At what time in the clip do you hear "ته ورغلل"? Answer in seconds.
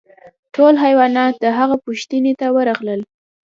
2.39-3.01